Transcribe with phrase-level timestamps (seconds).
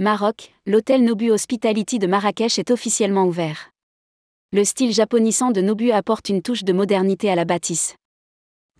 [0.00, 3.68] Maroc, l'hôtel Nobu Hospitality de Marrakech est officiellement ouvert.
[4.50, 7.96] Le style japonisant de Nobu apporte une touche de modernité à la bâtisse.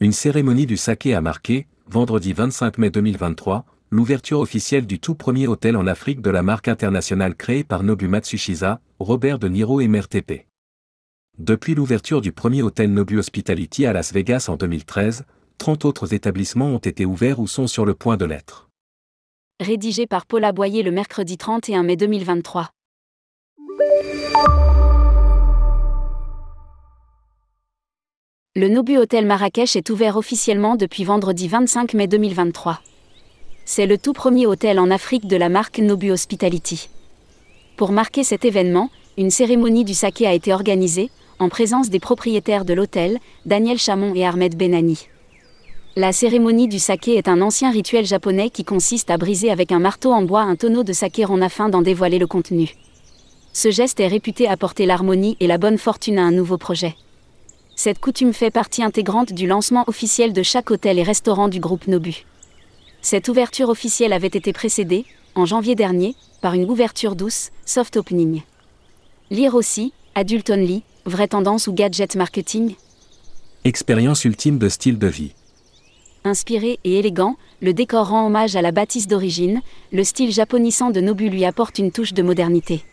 [0.00, 5.46] Une cérémonie du saké a marqué, vendredi 25 mai 2023, l'ouverture officielle du tout premier
[5.46, 9.88] hôtel en Afrique de la marque internationale créée par Nobu Matsushisa, Robert de Niro et
[9.88, 10.46] Mère TP.
[11.38, 15.26] Depuis l'ouverture du premier hôtel Nobu Hospitality à Las Vegas en 2013,
[15.58, 18.69] 30 autres établissements ont été ouverts ou sont sur le point de l'être.
[19.60, 22.70] Rédigé par Paula Boyer le mercredi 31 mai 2023.
[28.56, 32.80] Le Nobu Hôtel Marrakech est ouvert officiellement depuis vendredi 25 mai 2023.
[33.66, 36.88] C'est le tout premier hôtel en Afrique de la marque Nobu Hospitality.
[37.76, 38.88] Pour marquer cet événement,
[39.18, 44.14] une cérémonie du saké a été organisée, en présence des propriétaires de l'hôtel, Daniel Chamon
[44.14, 45.06] et Ahmed Benani.
[45.96, 49.80] La cérémonie du saké est un ancien rituel japonais qui consiste à briser avec un
[49.80, 52.76] marteau en bois un tonneau de saké en afin d'en dévoiler le contenu.
[53.52, 56.94] Ce geste est réputé apporter l'harmonie et la bonne fortune à un nouveau projet.
[57.74, 61.88] Cette coutume fait partie intégrante du lancement officiel de chaque hôtel et restaurant du groupe
[61.88, 62.24] Nobu.
[63.02, 68.42] Cette ouverture officielle avait été précédée, en janvier dernier, par une ouverture douce, soft opening.
[69.30, 72.76] Lire aussi, Adult Only, vraie tendance ou gadget marketing
[73.64, 75.32] Expérience ultime de style de vie.
[76.24, 81.00] Inspiré et élégant, le décor rend hommage à la bâtisse d'origine, le style japonisant de
[81.00, 82.84] Nobu lui apporte une touche de modernité.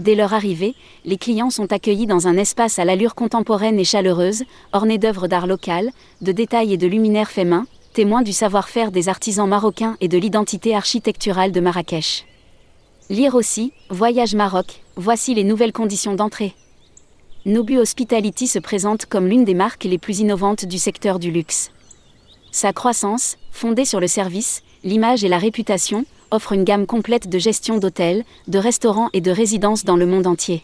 [0.00, 4.44] Dès leur arrivée, les clients sont accueillis dans un espace à l'allure contemporaine et chaleureuse,
[4.72, 5.90] orné d'œuvres d'art locales,
[6.22, 10.16] de détails et de luminaires faits main, témoin du savoir-faire des artisans marocains et de
[10.16, 12.24] l'identité architecturale de Marrakech.
[13.10, 16.54] Lire aussi, Voyage Maroc, voici les nouvelles conditions d'entrée.
[17.44, 21.72] Nobu Hospitality se présente comme l'une des marques les plus innovantes du secteur du luxe.
[22.50, 27.38] Sa croissance, fondée sur le service, l'image et la réputation, offre une gamme complète de
[27.38, 30.62] gestion d'hôtels, de restaurants et de résidences dans le monde entier.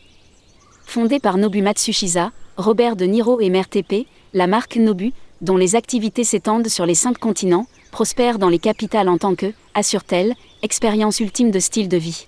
[0.86, 5.76] Fondée par Nobu Matsushisa, Robert de Niro et Mère TP, la marque Nobu, dont les
[5.76, 11.20] activités s'étendent sur les cinq continents, prospère dans les capitales en tant que, assure-t-elle, expérience
[11.20, 12.26] ultime de style de vie.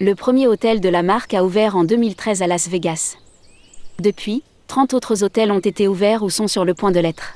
[0.00, 3.16] Le premier hôtel de la marque a ouvert en 2013 à Las Vegas.
[4.00, 7.34] Depuis, 30 autres hôtels ont été ouverts ou sont sur le point de l'être.